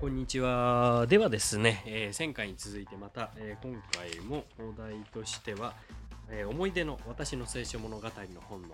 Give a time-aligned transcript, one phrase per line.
[0.00, 1.06] こんにちは。
[1.08, 5.74] ではですね、えー前回に続いてまた、えー今回もお題としては、
[6.30, 8.10] えー思い出の私の青春物語の
[8.42, 8.68] 本の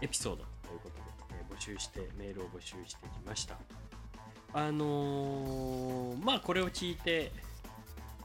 [0.00, 1.02] エピソードということで、
[1.32, 3.56] え募集して、メールを募集してきました。
[4.52, 7.32] あのまあこれを聞いて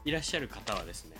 [0.04, 1.16] いらっしゃる方はですね、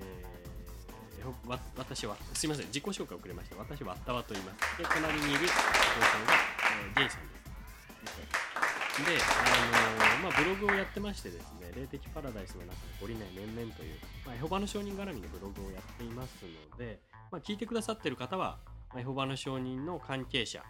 [0.00, 3.56] えー私は、すいません、自己紹介遅れました。
[3.56, 4.76] 私はあったわと言います。
[4.76, 6.32] で、隣にいるお父さんが、
[6.88, 7.36] えー、ジェイさんで
[8.36, 8.41] す。
[9.00, 13.94] で、あのまあ、ブログをやってましてですね、霊的パラダイスの中で懲りない面々という、
[14.26, 18.58] まあ、エホバの証人絡みのブログをやっていますので、まあ、聞いてくださっている方は、
[18.90, 20.62] まあ、エホバの証人の関係者、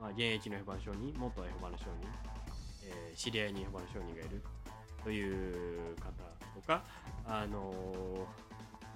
[0.00, 2.08] まあ、現役のエホバの証人、元エホバの証人、
[2.86, 4.42] えー知り合いにエホバの証人がいる
[5.04, 6.10] という方
[6.54, 6.84] とか、
[7.24, 8.26] あの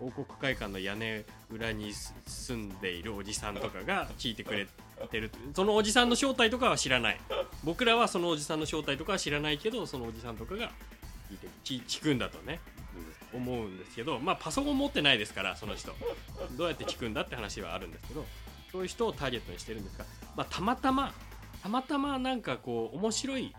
[0.00, 1.92] 王国会館の屋根裏に
[2.26, 4.66] 住んでいるおじさんとかが聞いてくれ
[5.10, 5.30] てる。
[5.54, 7.20] そのおじさんの正体とかは知らない。
[7.62, 10.70] 僕らはそのおじさんの正体とかは知らないけどそのおじさんとかが
[11.30, 12.60] 聞いて聞聞くんだとね。
[13.32, 14.20] 思うんですけど。
[14.20, 15.92] まあパソコン持ってないですからその人。
[16.56, 18.24] どうやって聞くんだって話はあるんですけど。
[18.70, 20.04] そういう人をターゲットにしてるんですが、
[20.36, 21.12] まあ、たまたま
[21.62, 23.54] たまたまなんかこう面白い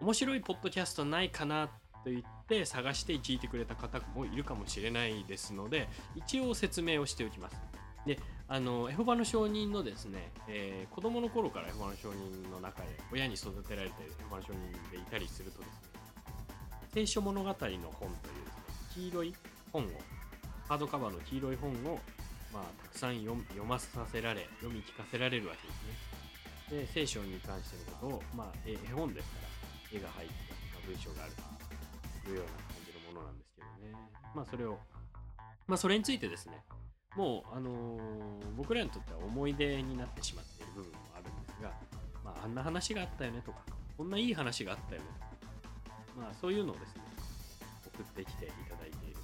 [0.00, 1.72] 面白いポッドキャストないかなと
[2.06, 2.28] 言って
[2.64, 7.56] 探して聞いてくれた方もいるかもしれないですので一応説明をしておきます。
[8.06, 15.90] であのエホバの証人のですね、えー子供の頃からエホバの証人の中で親に育てられてエホバの証人でいたりするとですね
[16.92, 18.14] 聖書物語の本というですね
[18.94, 19.34] 黄色い
[19.72, 19.86] 本を
[20.68, 21.98] ハードカバーの黄色い本を、
[22.52, 29.36] まあ、たくさん読読まさせられ読み聞かせられるわけですねで聖書に関してのことを、まあ、絵本ですか
[29.92, 30.34] ら絵が入って、
[30.72, 31.49] まあ文章があると
[32.30, 33.94] いうような感じのものなんですけどね
[34.34, 34.78] まあそれを
[35.66, 36.62] まあそれについてですね
[37.16, 38.00] もう、あのー
[38.56, 41.72] 僕らにとっては思い出になってしまっている部分もあるんですが、
[42.22, 43.58] まあ、あんな話があったよねとか、
[43.96, 47.02] こんないい話があったよねとか、まあ、そういうのをですね、
[47.86, 49.16] 送ってきていただいている。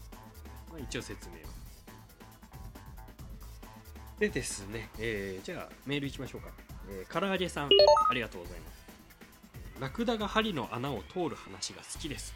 [0.71, 1.39] まあ、一応説明を。
[4.19, 6.49] でですね、えーじゃあメールいきましょうか。
[6.89, 7.69] えー、唐揚げさん、
[8.09, 8.87] ありがとうございます。
[9.81, 12.35] ラクダが針の穴を通る話が好きです。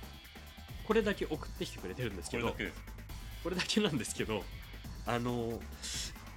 [0.91, 2.49] これだけ送ってきてくれてるんですけど、
[3.45, 4.43] これだけなんですけど
[5.07, 5.61] あの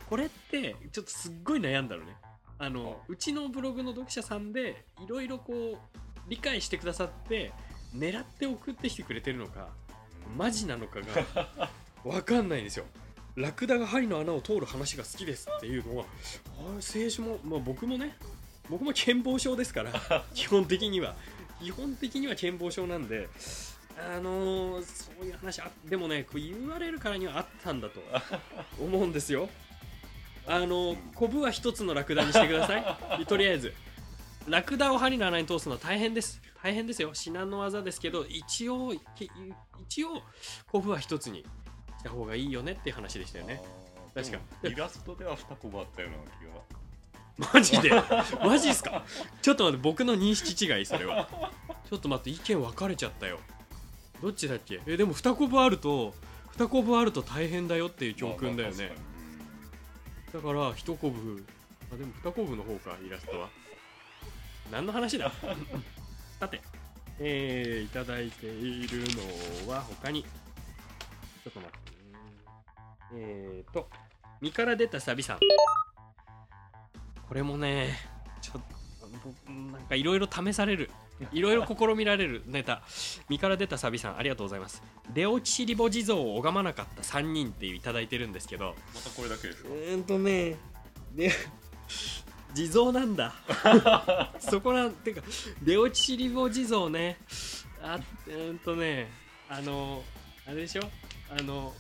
[0.08, 2.16] これってちょっとすっごい悩んだのね。
[2.59, 5.78] あのうちのブログの読者さんでいろいろこう
[6.28, 7.52] 理解してくださって
[7.97, 9.69] 狙って送ってきてくれてるのか
[10.38, 11.72] マジなのかが
[12.06, 12.86] 分かんないんですよ。
[13.36, 16.06] ラクダが針の穴を通る話が好きですっていうのは
[16.59, 18.16] あ聖書も、まあ、僕もね
[18.69, 19.92] 僕も健忘症ですから
[20.36, 21.16] 基本的には。
[21.63, 23.30] 基本的には健忘症なんで
[23.98, 28.02] あのーそういう話あでもねこう言われるからにはあったんだと
[28.81, 29.50] 思うんですよ。
[30.46, 32.78] あのコブは一つのラクダにしてくださ
[33.20, 33.26] い。
[33.28, 33.74] とりあえず。
[34.48, 36.42] ラクダを針の穴に通すのは大変です。
[36.62, 37.14] 大変ですよ。
[37.14, 39.30] 至難の技ですけど一応き
[39.88, 40.22] 一応
[40.68, 41.46] コブは一つに
[42.00, 43.62] した方がいいよねっていう話でしたよね。
[44.14, 44.40] 確か。
[44.64, 46.18] イラストでは2コブあったような
[47.48, 47.54] 気が。
[47.54, 47.90] マジで？
[48.46, 49.06] マジっすか？
[49.42, 51.30] ちょっと待って僕の認識違いそれは。
[51.90, 53.40] ちょっと待って意見分かれちゃったよ
[54.23, 54.79] どっちだっけ？
[54.88, 56.13] えでも2コブあると
[56.57, 58.95] 2コブあると大変だよっていう教訓だよね、
[60.34, 61.45] だから1コブ
[61.91, 63.50] あでも2コブの方かイラストは。
[64.72, 65.31] 何の話だ？
[66.39, 66.62] さて。
[67.19, 69.00] えー、いただいている
[69.66, 70.23] のは他に。
[70.23, 72.19] ちょっと待ってね。
[73.16, 73.89] えーと
[74.41, 75.39] 身から出たサビさん。
[77.28, 77.97] これもね
[78.41, 78.62] ちょっ
[79.01, 80.89] と僕なんかいろいろ試される
[81.31, 82.81] いろいろ試みられるネタ
[83.29, 90.57] 身から出たサビさんありがとうございます出落ちリボ地蔵を拝まなかった3人っていういただいてるんですけどまたこれだけですかうーんとね、
[91.16, 91.31] で、
[92.53, 93.34] 地蔵なんだ。
[94.40, 95.24] そこなんていうか、
[95.62, 97.18] 出落ちリボ地蔵ね。
[97.81, 99.09] あ、うーんとね、
[99.50, 100.03] あの、
[100.45, 100.84] あれでしょ？
[101.30, 101.74] あの、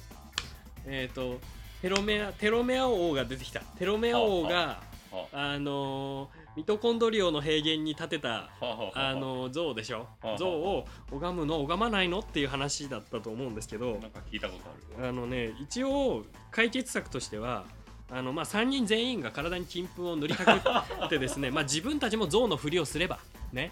[0.85, 1.39] えっ、と、
[1.81, 3.59] テロメア、テロメア王が出てきた。
[3.61, 8.49] テロメア王が、はあの、ミトコンドリオの平原に立てた、
[8.93, 10.07] あの、像でしょ？
[10.21, 14.63] はあ像を拝むの、拝まないのっていう話だったと思うんですけど、なんか聞いたこと
[14.99, 17.65] あるあのね一応解決策としては
[18.11, 20.69] あの、まあ、3人全員が体に金粉を塗りたく
[21.05, 23.19] ってですね、 まあ、自分たちも象のふりをすれば
[23.51, 23.71] ね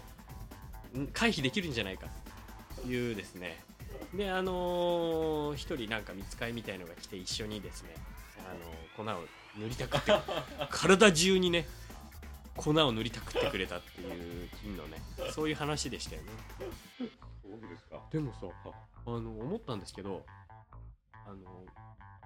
[0.96, 2.08] ん回避できるんじゃないか。
[2.82, 3.62] というですね。
[4.12, 7.94] であのー一人なんか見つかいみたいのが来て一緒にですね
[8.38, 9.24] あの粉を
[9.58, 10.12] 塗りたくって
[10.70, 11.66] 体中にね
[12.62, 14.98] 粉を塗りたくってくれたっていう金のね。
[15.32, 16.28] そういう話でしたよね。
[16.98, 18.00] そうですか。
[18.10, 18.46] でもさ
[19.04, 20.24] あの思ったんですけど
[21.26, 21.64] あの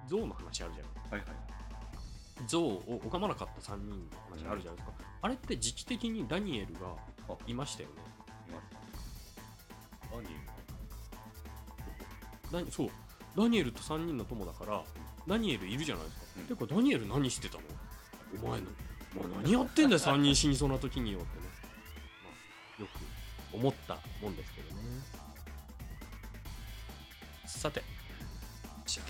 [0.08, 0.86] 象の話あるじゃん。
[1.10, 1.36] はいはい
[2.46, 3.96] 象を拝まなかった3人の
[4.28, 4.92] 話あるじゃないですか、
[5.22, 6.80] あれって時期的にダニエルが
[7.46, 7.94] いましたよね。
[8.50, 8.66] いまし
[12.50, 12.56] た。
[12.58, 12.90] ダニそう。
[13.34, 14.84] ダニエルと3人の友だから
[15.26, 16.44] ダニエルいるじゃないですか、うん。
[16.44, 17.62] てかダニエル何してたの？
[18.44, 18.66] お前の、
[19.16, 21.46] まあ、何やってんだよ3人死にそうな時によってね、
[22.24, 22.30] ま
[22.78, 24.82] あ、よく思ったもんですけどね。
[27.46, 27.82] さて。
[28.84, 29.02] じゃ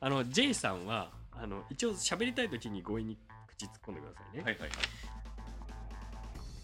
[0.00, 4.70] ああの J さんはあの一応喋りたい時に強引に口突っ込んでくださいね、はいはいはい。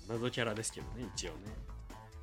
[0.08, 1.38] 謎キャラですけどね一応ね。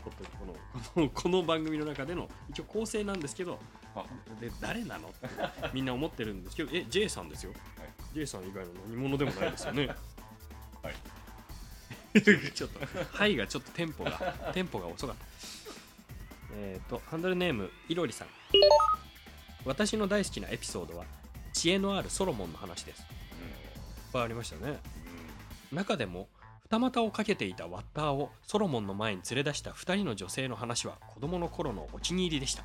[0.04, 0.10] こ
[0.46, 0.56] の
[0.96, 3.60] このこの番組の中での一応構成なんですけど。
[3.96, 4.06] あ。
[4.40, 5.28] で誰なのって
[5.74, 6.72] みんな思ってるんですけど。
[6.74, 7.81] え J さんですよ、はい
[8.14, 9.88] J さん以外の何者でもないですよね。
[10.84, 10.96] はい。
[12.22, 12.80] ちょっと
[13.18, 14.12] 「はい」がちょっとテンポが
[14.54, 15.26] テンポが遅かった。
[16.54, 18.28] えっ、とハンドルネームいろりさん。
[19.64, 21.06] 私の大好きなエピソードは
[21.54, 23.02] 知恵のあるソロモンの話です。
[23.02, 23.08] いっ
[24.12, 24.80] ぱいありましたね。
[25.72, 26.28] 中でも
[26.64, 32.64] 二股をかけていたワッターをソロモンの前に連れ出した2人の女性の話は子供の頃のお気に入りでした。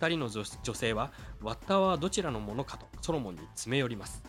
[0.00, 1.10] 2人の女女性は
[1.40, 4.22] ワッターはどちらのものかとソロモンに詰め寄ります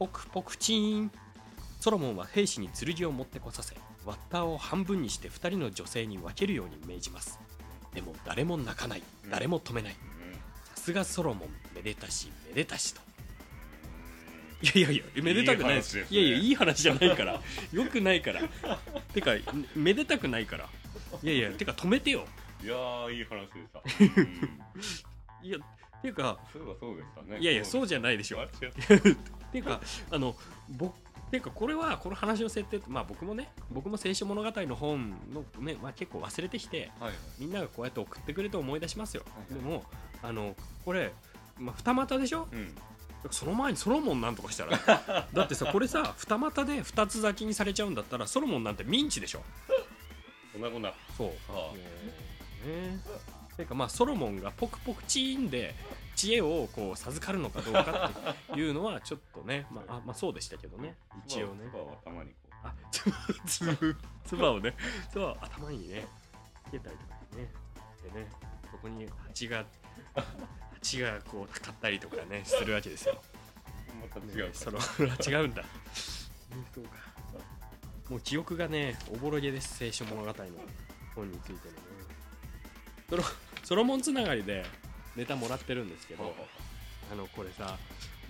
[0.00, 1.12] ポクポクチーン。
[1.78, 3.74] ソロモンは兵士に剣を持ってこさせ
[4.06, 7.38] ワッターを半分にして2人の女性に分けるように命じます。
[7.94, 9.02] でも誰も泣かない。
[9.30, 9.96] 誰も止めない。
[10.74, 13.02] さすがソロモンめでたしめでたしと。
[14.62, 15.74] いやいやいやめでたくない。
[15.74, 17.38] ですいいやいやいい話じゃないから。
[17.70, 18.40] よくないから。
[19.12, 19.32] てか
[19.76, 20.68] めでたくないから。
[21.22, 22.26] いやいやてか止めてよ。
[22.64, 23.82] いやー、いい話でした。
[25.42, 25.58] う んいや
[26.00, 27.38] ていうかそういえばそうでしたね。
[27.38, 28.38] いやいやそうじゃないでしょ
[29.52, 29.80] あ違うていうか
[30.10, 30.36] あの
[30.70, 30.94] 僕
[31.30, 37.10] ていうかこれはこの話の設定まあ僕もね僕も青春物語の本のね、まあ、結構忘れてきてはい。
[37.10, 37.18] はい。
[37.38, 39.84] みんながこうやって送ってくれて思い出しますよ、はいでも
[40.22, 40.54] あの
[40.84, 41.12] これ、
[41.58, 42.48] まあ、二股でしょ？
[42.52, 42.74] うん。
[43.30, 44.78] その前にソロモンなんとかしたら。
[45.32, 49.42] だってさこれさ二股で二つ咲きにされちゃうんだったらソロモンなんてミンチでしょ？
[50.52, 50.92] こんなこんな。
[51.16, 51.28] そう。
[51.50, 51.72] あ。
[51.74, 51.80] ね。
[52.66, 52.98] え
[53.56, 55.74] ていうかまあソロモンがポクポクチーンで
[56.20, 58.10] 知恵をこう授かるのかどうか
[58.52, 60.94] っていうのはちょっとね まああまあそうでしたけどね。
[61.26, 61.64] 一応ね。
[61.68, 62.54] 唾を頭にこう。
[62.62, 63.10] あつ
[63.46, 63.96] つ
[64.26, 64.74] つばをね。
[65.10, 66.06] つばを頭にね
[66.66, 67.50] つけたりとかね。
[68.02, 68.30] でね
[68.70, 69.64] そこに蜂が
[70.74, 73.22] 蜂がこうかかったりとかねするわけですよ。
[73.98, 74.50] また違うね。
[74.52, 75.64] その違うんだ。
[76.74, 76.90] そうか。
[78.10, 79.82] もう記憶がねおぼろげです。
[79.82, 80.50] 青春物語の
[81.14, 81.80] 本についてのね。
[83.08, 83.24] ソロ
[83.64, 84.66] ソロモンつながりで
[85.20, 86.34] ネタもらってるんですけど
[87.12, 87.76] あのこれさ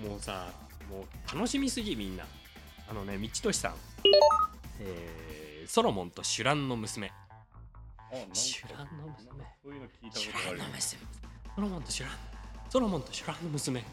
[0.02, 0.48] もうさ
[0.90, 2.24] もう楽しみすぎみんな。
[2.88, 3.74] あのね道俊さん、
[4.80, 7.12] えーソロモンとシュランの娘。
[8.32, 9.44] シュランの娘。
[9.62, 10.58] そういうの聞いたことある
[11.54, 12.16] ソロモンとシュラン。
[12.68, 13.84] ソロモンとシュランの娘。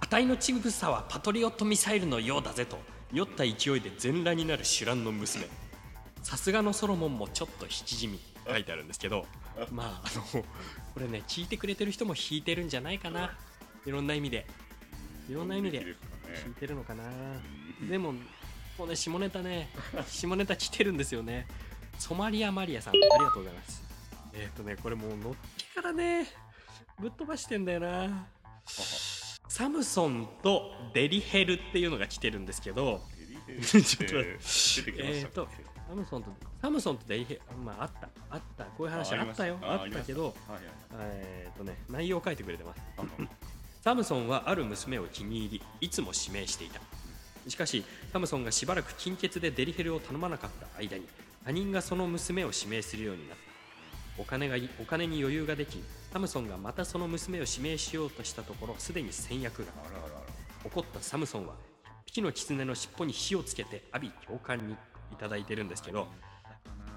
[0.00, 2.78] あたいの乳房はパトリオットミサイルのようだぜと。
[3.12, 5.46] 酔った勢いで全裸になるシュランの娘。
[6.24, 9.26] さすがのソロモンもちょっと引きじみ書いてあるんですけど
[9.70, 10.44] まああの
[10.94, 13.36] これね聞いてくれてる人も引いてるんじゃないかな。
[13.86, 14.46] いろんな意味で。
[15.28, 16.06] いろんな意味でですか
[16.46, 16.54] 引いね。
[16.60, 17.04] てるのかな。
[17.80, 17.88] うん。
[17.88, 18.20] でもも
[18.84, 19.68] うね下ネタね
[20.08, 21.46] 下ネタ来てるんですよね。
[21.98, 23.82] ソマリアマリアさんありがとうございます。
[24.32, 26.26] えっ、とねこれもうのっけからね
[26.98, 28.26] ぶっ飛ばしてんだよな。
[29.48, 33.00] サムソンとデリヘルっていうのが来てるんですけど。
[33.62, 34.12] ちょっと待って。
[34.12, 35.02] 出てきましたっけ？
[35.02, 35.48] えーと
[35.88, 39.58] サムソンとサムソンとデリヘルまああったあったこういう話あったよ。
[39.62, 40.34] ああったけど
[40.98, 42.82] えっ、とね内容を書いてくれてます。
[42.96, 43.04] あ
[43.82, 46.80] サムソンはある娘を気に入りいつも指名していた。
[47.48, 51.06] しかしサムソンがしばらく金欠でデリヘルを頼まなかった間に
[51.44, 53.44] 他人がその娘を指名するようになった。
[54.16, 59.72] お金がいお金に余裕ができサムソンがまたその娘を指名しようとしたところすでに先約が。
[60.64, 64.76] 怒ったサムソンは1匹の狐の尻尾に火をつけて阿鼻教官に
[65.12, 66.08] いただいてるんですけど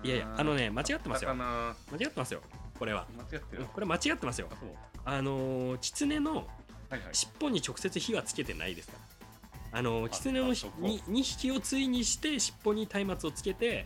[0.03, 1.29] いやいやあのね間違ってますよ。
[1.29, 1.75] 魚。
[1.91, 2.41] 間違ってますよ
[2.77, 3.07] これは。
[3.17, 3.65] 間違ってる。
[3.73, 4.47] これ間違ってますよ。
[5.05, 6.47] あのー狐の。
[7.11, 8.93] 尻尾に直接火はつけてないですか
[9.73, 9.79] ら。
[9.79, 13.85] あの狐のに2匹を対にして尻尾に松明をつけて、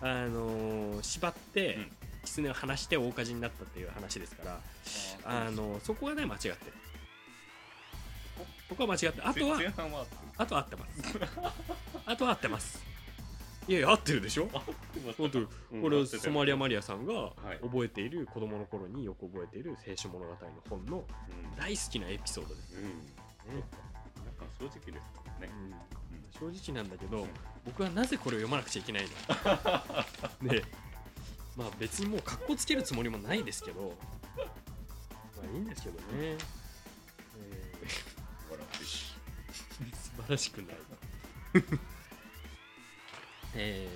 [0.00, 1.92] あの縛って、うん。
[2.24, 4.60] 狐を離して大火事になったっていう話ですから。
[5.24, 6.56] あのそこはね間違ってる。
[8.68, 9.58] そこは間違ってあとは
[10.38, 11.18] あとは合ってます。
[12.06, 12.93] あとは合ってます
[13.66, 14.48] いやいや合ってるでしょ？
[15.16, 16.22] 本当うんこれ合ってたよ。
[16.24, 17.58] ソマリア・マリアさんがい。
[17.62, 21.56] 覚えている子供の頃によく覚えている青春物語の本のうん。
[21.56, 22.82] 大好きなエピソードです、うん。
[22.84, 22.90] ね。
[23.46, 23.62] なん
[24.34, 25.52] か正直ですからね。
[25.52, 26.50] うん。
[26.52, 27.26] 正直なんだけど
[27.64, 29.04] 僕はなぜこれを読まなくちゃいけない
[30.42, 30.48] の？
[30.50, 30.64] で
[31.56, 33.96] まあ別にもう格好つけるつもりもないですけど。
[34.36, 34.42] ま
[35.42, 36.38] あいいんですけどね、え
[38.50, 38.86] 笑ってー
[39.96, 40.76] 素晴らしくない
[43.56, 43.88] え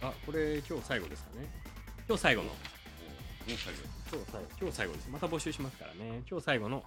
[0.00, 1.48] ー、あこれ今日最後ですかね。
[2.06, 2.50] 今日最後の。
[3.48, 3.80] 今日最後。
[4.60, 5.10] 今日最後です。
[5.10, 6.22] また募集しますからね。
[6.30, 6.84] 今日最後の、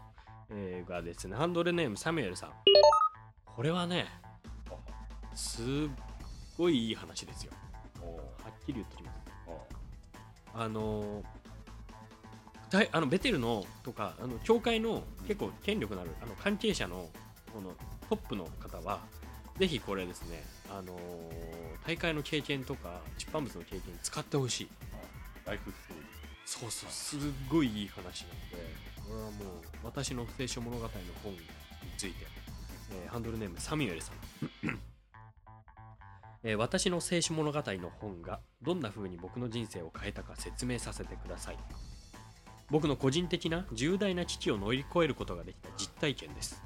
[0.49, 2.51] えーがですねハンドルネームサミュエルさん。
[3.45, 4.07] これはね
[5.35, 5.65] すっ
[6.57, 7.51] ごいいい話ですよ。
[8.01, 9.15] はっきり言ってきます。
[9.47, 9.59] お
[10.61, 11.23] あの
[12.91, 17.09] あのベテルのとかあの教会の結構権力のあるあの関係者の
[17.53, 17.71] この
[18.09, 19.01] トップの方は
[19.59, 24.69] ぜひこれですね、あのー大会の経験とか出版物の経験に使ってほしい。
[25.45, 26.05] ライフストーリー。
[26.45, 27.19] そうそうすっ
[27.49, 28.73] ごいいい話なので
[29.05, 29.31] これはもう
[29.83, 30.89] 私の聖書物語の
[31.21, 31.39] 本に
[31.97, 32.25] ついて、
[32.93, 34.15] えーハンドルネームサミュエルさん、
[36.43, 41.57] えー私の聖書物語の本がどんな風に僕の人生を変えたか説明させてください。
[42.69, 46.63] 僕の個人的な重大な危機を乗り越えることができた実体験です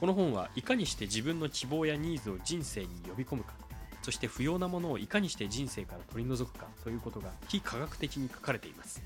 [0.00, 3.52] この本はいかにして自分の希望やニーズを人生に呼び込むか
[4.02, 9.02] そして不要なものをいかにして人生から取り除くかということが非科学的に書かれています。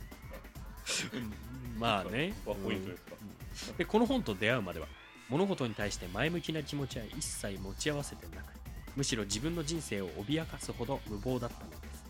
[1.79, 2.35] まあね。
[2.45, 3.79] ワンポイントですか？
[3.79, 4.87] でこの本と出会うまでは
[5.29, 8.47] 物事に対して前向きな気持ちは一切持ち合わせてなく
[8.95, 12.05] むしろ自分の人生を脅かすほど無謀だったのです。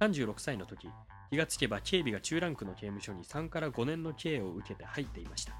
[0.00, 0.88] 36歳の時
[1.30, 5.54] 気がつけば警備が中ランクの刑務所に3から5年の刑を受けて入っていました。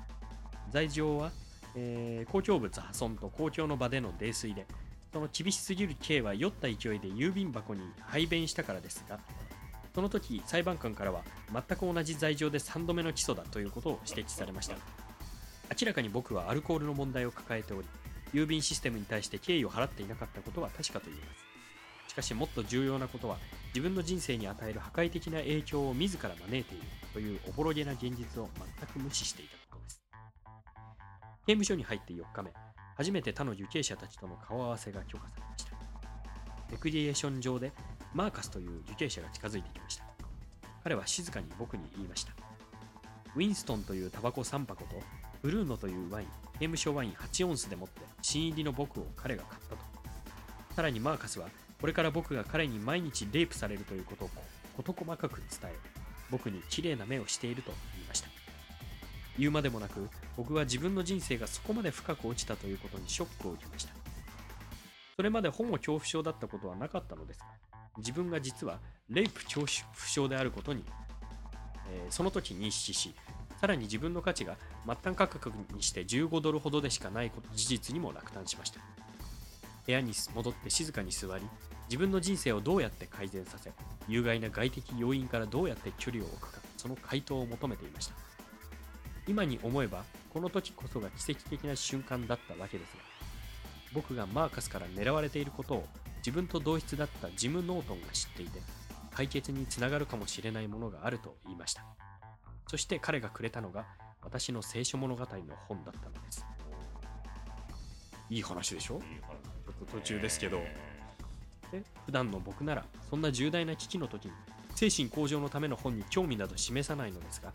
[0.71, 1.33] 罪状は、
[1.75, 4.67] えー公共物破損と公共の場での泥酔で
[5.13, 9.19] その厳しすぎる刑は酔った勢いで郵便箱に排便したからですが
[9.95, 14.77] その時裁判官からは全く同じ罪状で3度目の起訴だということを指摘されました。
[15.81, 17.89] 明らかに僕はアルコールの問題を抱えており
[18.35, 22.11] 郵便システムに対して敬意を払っていなかったことは確かと言えます。
[22.13, 23.39] しかしもっと重要なことは
[23.69, 28.49] 自分の人生に与える破壊的な影響を自ら招いているというおぼろげな現実を
[28.79, 29.62] 全く無視していた。
[31.47, 32.53] 刑務所に入って4日目。
[32.97, 35.73] 初めて他の受刑者たちとの顔合わせが許可されました。
[36.71, 37.73] レクリエーション上で
[38.15, 40.05] マーカスという受刑者が近づいてきました。
[40.85, 42.33] 彼は静かに僕に言いました。
[43.35, 45.01] ウィンストンというタバコ3箱と
[45.43, 49.83] ブルーノというワイン刑務所ワイン8オンスでもって新入りの僕を彼が買ったと。
[50.77, 51.49] さらにマーカスは
[51.81, 54.31] これから僕が彼に毎日レイプされるということを
[54.77, 55.75] 事細かく伝え
[56.31, 57.73] 僕に綺麗な目をしていると
[59.39, 63.93] 言うまでもなく僕は自分の人生がそこまで深く落ちたということにショックを受けました。
[65.17, 67.47] それまでホモ恐怖症だったことはなかったのですが
[67.99, 68.79] 自分が実は
[69.11, 69.69] レイプ恐怖
[70.07, 70.85] 症であることに、
[71.91, 73.15] えーその時認識し
[73.61, 78.81] さらに自分の価値が末端価格にして15ドルほどでしかないこと事実にも落胆しました。
[79.87, 81.45] 部屋に戻って静かに座り
[81.89, 83.73] 自分の人生をどうやって改善させ
[84.09, 88.32] 有害な外的要因からどうやって距離を置くかその回答を求めていました。
[89.27, 93.03] 今に思えばこの時こそが奇跡的な瞬間だったわけですが
[93.93, 95.85] 僕がマーカスから狙われていることを
[96.19, 98.61] 自分と同室だったジム・ノートンが知っていて
[99.11, 101.85] 解決につながるかもしれないものがあると言いました。
[102.67, 103.85] そして彼がくれたのが
[104.23, 105.27] 私の聖書物語の
[105.69, 106.47] 本だったのです。
[108.31, 109.01] いい話でしょ？
[109.01, 110.63] ちょっと途中ですけど。
[111.71, 114.33] で普段の僕ならそんな重大な危機の時に
[114.75, 117.53] 精神向上のための本に興味など示さないのですが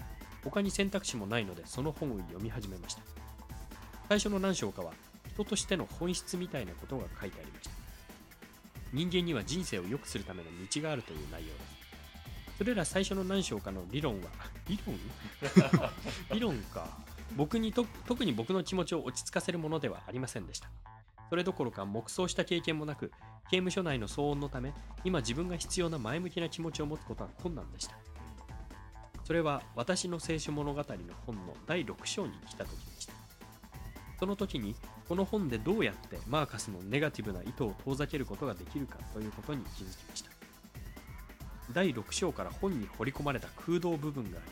[0.48, 3.02] 他に選択肢もないのでその本を読み始めました。
[4.08, 4.94] 最初の何章かは
[5.34, 7.72] 人としての本質みたいなことが書いてありました。
[8.94, 11.78] 人間には人生を良くするための道があるという内容です。
[12.60, 14.30] それら最初の何章かの理論は
[14.70, 14.98] 理論？
[16.32, 16.88] 理論か。
[17.36, 20.70] 僕にと特に僕の気持ちを落ち着かせるものではありませんでした。
[21.30, 23.12] それどころか黙想した経験もなく
[23.50, 24.74] 刑務所内の騒音のため
[25.04, 27.98] 今自分が必要な前向きな気持ちを持つことは困難でした。
[29.28, 30.86] それは私の聖書物語の
[31.26, 33.14] 本の第6章に来た時でした。
[34.18, 34.74] その時に
[35.10, 40.32] この本でどうやってマーカスのネガティブな意図を遠ざけることができるかということに気づきました。
[41.74, 44.52] 第6章から本に掘り込まれた空洞部分があり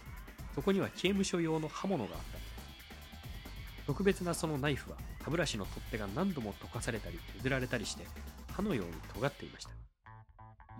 [0.53, 3.85] そこには刑務所用の刃物があった。
[3.87, 8.05] 特別なそのナイフは歯ブラシの取っ手が何度も溶かされたり削られたりして
[8.51, 9.71] 刃のように尖っていました。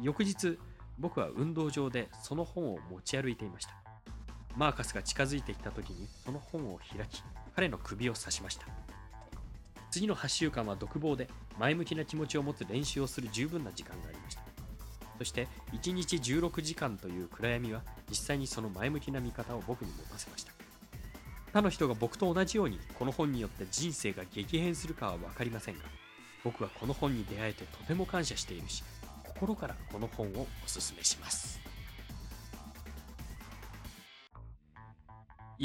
[0.02, 0.60] 翌日
[1.00, 3.85] 僕は運動場でその本を持ち歩いていました。
[4.55, 7.24] マーカスが近づいてきた時にその本を開き
[7.55, 8.67] 彼の首を刺しました。
[9.91, 14.41] 次の8週間は独房で前向きな気持ちを持つ練習をする十分な時間がありました。
[15.17, 20.51] そして1日16時間という暗闇は実際にその前向きな見方を僕に持たせました。
[21.55, 25.85] 他の人が僕と同じようにこの本によって人生が激変するかは分かりませんが
[26.43, 28.83] 僕はこの本に出会えてとても感謝しているし
[29.24, 31.64] 心からこの本をおすすめします。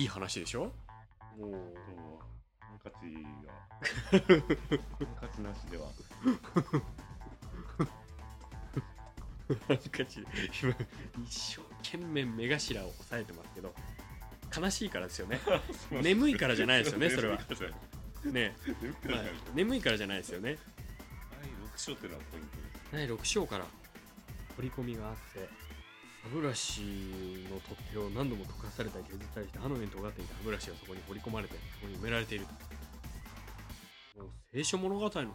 [0.00, 0.72] いい話でしょ？
[1.38, 1.52] もう
[2.58, 2.96] ハンカチ
[3.44, 3.52] が
[4.10, 4.20] ハン
[5.20, 5.84] カチなしでは
[9.68, 10.24] ハンカチ
[10.62, 10.74] 今
[11.22, 13.74] 一生懸命目頭を押さえてますけど
[14.58, 15.38] 悲しいからですよね
[15.90, 17.78] 眠いからじゃないですよねそれは眠いからじゃない
[18.32, 18.56] ね、
[19.06, 20.56] まあ眠いからじゃない眠いからじゃないですよね
[21.42, 23.64] 第6章ってのはポイントです第6章から
[24.56, 25.48] 彫り込みがあって
[26.32, 26.82] ブラシ
[27.50, 34.22] の取っ手を何度も溶かされたり削ったりして歯の上に尖っていた歯ブラシがそこに彫り込まれてそこに埋められていると。
[34.22, 35.32] もう聖書物語のも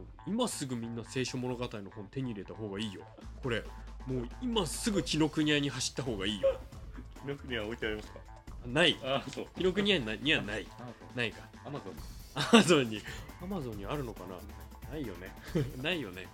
[0.00, 3.02] う今すぐみんな聖書物語の本手に入れた方がいいよ。
[3.42, 3.62] これ
[4.06, 6.58] もう今すぐ紀ノ国屋に走った方がいいよ。
[7.22, 8.18] 紀ノ国は置いてありますか？
[8.66, 8.98] ない。
[9.04, 9.46] あそう。
[9.56, 10.66] 紀ノ国屋にはない。
[11.14, 11.94] ないかアマゾン
[12.34, 13.00] アマゾンに。
[13.42, 14.36] アマゾンにあるのかな？
[14.92, 15.32] ないよね。
[15.82, 16.26] ないよね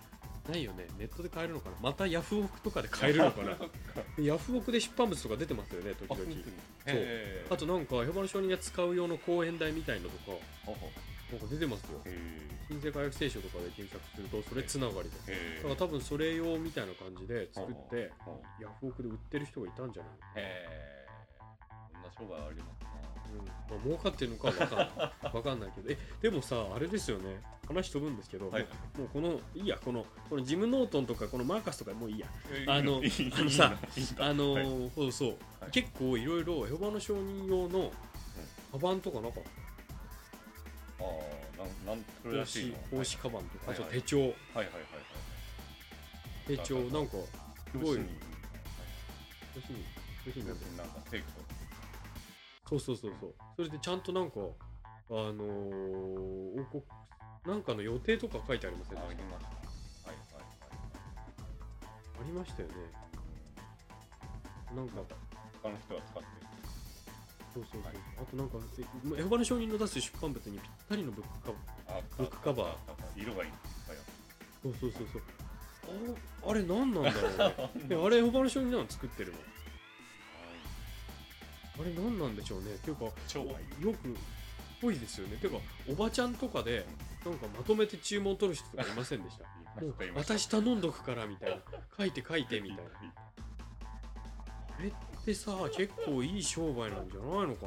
[0.49, 0.87] ないよね。
[0.99, 1.77] ネットで買えるのかな。
[1.81, 3.57] またヤフオクとかで買えるのかな。
[4.23, 6.23] ヤフオクで出版物とか出てますよね時々。
[6.87, 10.39] へーあとなんかヘバの商人が使う用の講演台みたいのとか
[11.33, 12.01] なんか出てますよ。
[12.05, 12.19] へ
[12.69, 15.17] 新世界学聖書とかで検索するとそれつながりで。
[15.29, 15.57] え。
[15.59, 18.11] だから多分それ用みたいな感じで作って
[18.61, 21.07] ヤフオクで売ってる人がいたんじゃないへえ。
[21.93, 22.96] こんな商売ありますな
[23.39, 23.47] うん。
[23.47, 25.31] まあ儲かってるのかは分かんない。
[25.33, 25.91] 分かんないけど。
[25.91, 27.41] えでもさあれですよね。
[27.67, 28.63] 話飛ぶんですけど、はい。
[28.97, 29.79] もうこのいいや。
[29.85, 32.27] このこのジムノートンとかこのマーカスとかもういいや。
[32.67, 33.77] あのあのさ
[34.19, 34.65] あのはい。
[34.65, 35.29] ーそうそう、
[35.61, 35.71] はい。
[35.71, 37.93] 結構いろいろエホバの承認用の
[38.73, 39.41] カバンとかなんか？
[41.01, 42.77] ああなんなんそれしいの？
[42.77, 43.65] 仕奉仕カバンとか。
[43.67, 43.89] あはいはい。
[43.89, 44.19] と手帳。
[44.19, 44.67] はいはいはいは
[46.55, 46.57] い。
[46.57, 47.13] 手帳なんか
[47.73, 47.99] すごい。
[47.99, 48.09] 風刺に
[49.57, 49.75] 欲しい。
[50.27, 50.53] 欲しいんだ。
[50.55, 51.41] 風刺なんかテイクと
[52.69, 53.35] そうそうそうそう。
[53.57, 54.41] それでちゃんとなんか
[55.11, 56.83] あのー王国
[57.47, 59.09] なんかの予定とか書いてありませんでした？
[59.09, 60.47] ありましたはいはいはい。
[62.21, 62.75] ありましたよね。
[64.75, 65.03] なんか。
[65.63, 66.27] 他の人が使ってる。
[67.55, 67.95] そうそうそう、はい。
[68.21, 71.99] あとなんかえエホバの承認の出す出版物にぴったりのブックカバー。
[71.99, 73.23] あブックカバー。
[73.23, 73.51] 色がいい。
[73.51, 73.57] は
[73.95, 73.99] い。
[74.63, 75.23] そうそうそうそう。
[76.47, 77.97] ああれ何なんだろうね。
[78.05, 79.39] あれエホバの承認なの作ってるの？
[81.81, 82.67] あれ何なんでしょうね。
[82.75, 83.13] っていうかよ
[83.93, 84.17] く
[84.81, 85.37] ぽいですよね。
[85.37, 85.59] ていうか
[85.91, 86.87] おばちゃんとかで
[87.25, 89.45] なんかまとめて注文取る人とかいませんで した？
[90.15, 91.57] 私頼んどくからみたいな。
[91.99, 92.83] 書いて書いてみたいな。
[94.79, 94.93] あれっ
[95.25, 97.67] てさ結構いい商売なんじゃないのか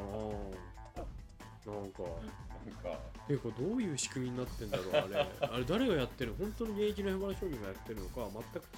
[1.67, 1.73] な？
[1.73, 2.01] なんか。
[2.03, 2.99] なんか。
[3.27, 5.27] ていうかどういう仕組みになってんだろうあれ。
[5.41, 6.33] あれ誰がやってる？
[6.39, 8.27] 本当に現役のヘバラ商人がやってるのか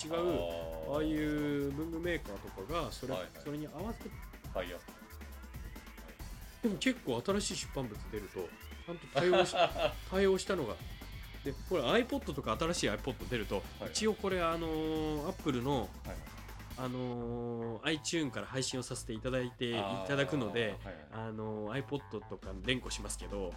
[0.01, 0.39] 全く違う
[0.93, 4.09] ああいう文具メーカーとかがそれ,、それに合わせて
[4.53, 4.77] タイヤ
[6.61, 9.55] でも結構新しい出版物出るとちゃんと対応し
[10.11, 10.75] 対応したのが。
[11.43, 13.89] でこれ iPod とか新しい iPod 出ると、はい。
[13.89, 16.15] 一応これあのー、Apple のはい。
[16.77, 19.75] あのー、iTune から配信をさせていただいてい
[20.07, 21.29] ただくのであーはいはい。
[21.29, 23.53] あのー、iPod とか連呼しますけど。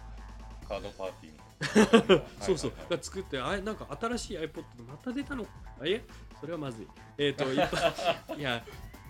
[0.67, 2.73] カードパーティーみそうそう。
[2.89, 5.45] が作ってあれなんか新しい iPod でまた出たの？
[5.83, 6.03] え
[6.41, 6.87] それはまずい。
[7.19, 8.65] えっ、といっぱい いや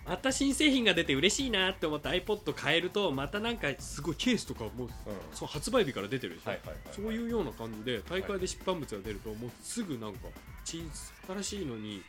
[0.08, 4.88] また新製品が出て嬉しいなって思って iPod 変えるとまたなんかすごいケースとかもううん。
[5.32, 10.28] そう発売日から出てるでしょ、はいはいはいそういうような感じで大会で出版物が出るともうすぐなんか
[10.64, 10.90] 新
[11.26, 12.02] 新しいのに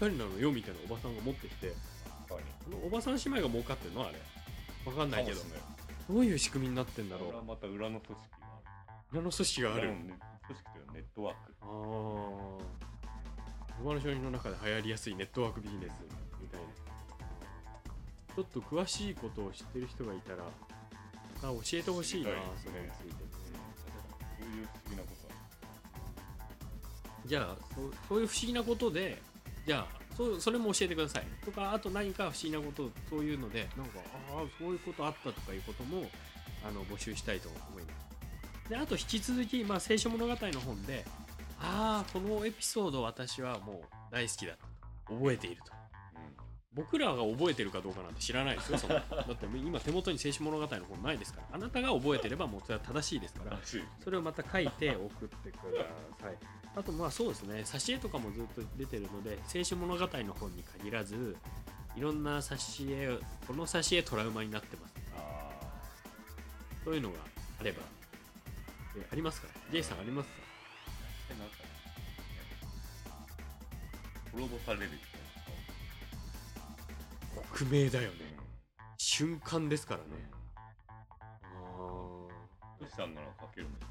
[0.00, 1.72] 誰なのよみたいなおばさんが持ってきて
[2.28, 2.72] 確かに。
[2.76, 4.18] このおばさん姉妹が儲かってんのあれ。
[4.84, 5.40] わかんないけど。
[6.08, 7.44] どういう仕組みになってんだろう。
[7.44, 8.46] また裏の組織が。
[8.46, 8.60] あ
[9.12, 9.88] 裏の組織がある。
[9.88, 11.54] ね組織というかネットワーク。
[11.62, 12.78] ああ
[13.82, 16.27] 馬の商品の中で流行りやすいネットワークビジネス
[18.38, 20.44] ちょっと詳しいことを知ってる人がいたら
[21.42, 22.30] あ教えてほしいな。
[22.30, 22.36] そ
[22.70, 23.14] れについて
[24.38, 25.16] そういう不思議なこと
[27.28, 29.20] じゃあそそういう不思議なことで
[29.66, 31.24] じゃあそそれも教えてください。
[31.44, 33.98] とかあと何か不思議なことそういうのでなんか
[34.32, 36.08] ああそういうことあったとかいうことも
[36.64, 37.88] あの募集したいと思いま
[38.64, 38.68] す。
[38.68, 41.04] であと引き続き、まあ、聖書物語の本で
[41.60, 43.80] ああこのエピソード私はもう
[44.12, 44.56] 大好きだ
[45.08, 45.77] 覚えていると。
[46.78, 53.58] 僕らが覚えてるかどうかなんて知らないですよそんなだって今手元に聖書物語の本ないですからあなたが覚えてればもうそれは正しいですから
[54.04, 55.84] それをまた書いて送ってくだ
[56.22, 56.36] さい。
[56.76, 61.36] あとまあそうですね、挿絵とかもずっと出てるので、聖書物語の本に限らず、
[61.96, 64.94] いろんな挿絵を、この挿絵トラウマになってます。
[65.16, 65.50] あ
[66.84, 67.16] そういうのが
[67.60, 67.82] あれば。
[68.96, 70.34] えありますか ?J さんありますか？
[71.30, 71.54] ーえなんか
[74.32, 74.90] 滅ぼされる
[77.54, 78.36] 匿名だよね。
[78.98, 80.30] 瞬間ですからね。
[81.42, 82.28] あど
[82.80, 83.86] うしたんなら書けるんです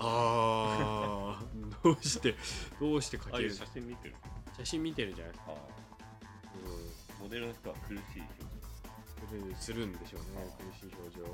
[0.00, 1.38] あ。
[1.38, 1.44] ああ。
[1.82, 2.34] どうして、
[2.80, 4.14] どうして描ああいうける写真見てる
[4.56, 5.52] 写真見てるじゃないですか。
[5.52, 8.22] んーモデルの人は苦しい
[9.20, 10.46] 表情するんでしょうね
[10.80, 11.30] 苦しい表情し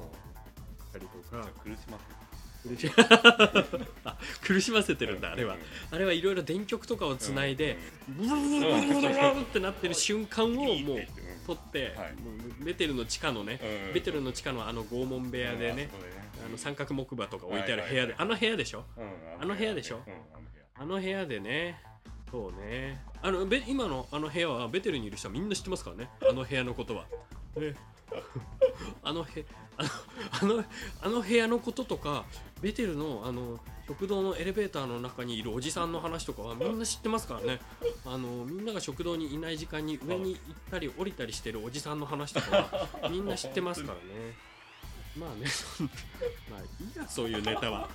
[0.93, 1.99] たりとか苦しま
[2.63, 3.94] せ苦しあ
[4.45, 5.57] 苦しませてるんだあれは。
[5.91, 7.79] あれはいろいろ電極とかをつないで
[8.09, 10.99] ブルブルブルブルってなってる瞬間をもう
[11.47, 11.95] 撮って、
[12.65, 15.89] ベテルの地下のね、うんベテルの地下のあの拷問部屋でね、
[16.47, 20.13] あの三角木馬とか置いてある部屋で、あの部屋でしょうんあの部屋でしょうん
[20.77, 21.81] あの部屋でね
[22.31, 27.05] そうねあのべ今のあの部屋はベテルにいる人はみんな知ってますからねあの部屋のことは、
[27.57, 27.75] ね、
[29.05, 29.45] あのへ
[29.77, 30.65] あの
[31.01, 32.25] あの部屋のこととか
[32.65, 37.61] ベテルのあの食堂のエレベーターの中にいるおじさんの話とかはみんな知ってますからね。
[38.07, 44.01] あのみんなが食堂にいない時間に上に行ったり降りたりしてるおじさんの話とかはみんな知ってますからね。
[45.15, 45.45] まあね
[46.51, 47.91] まあいいやそういうネタは。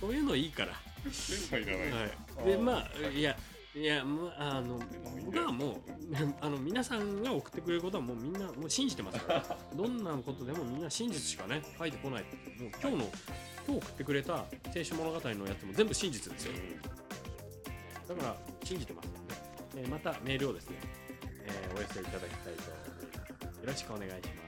[0.00, 0.72] そういうのいいから。
[0.72, 3.38] はい、でまあいや
[3.78, 4.80] いやまああの
[5.24, 5.76] 僕はもう
[6.40, 9.56] あの皆さんが送ってくれることはもうみんなもう信じてますから。
[9.76, 12.22] どんなことでもみんな真実しかね書いてこない。
[12.22, 12.32] もう
[12.80, 13.12] 今日の
[13.68, 16.52] 今日送ってくれた青春物語のやつも全部真実ですよ。
[18.08, 19.06] だから信じてます。
[19.06, 20.76] ので、えーまたメールをですね、
[21.44, 23.60] えーお寄せいただきたいと思います。
[23.60, 24.47] よろしくお願いします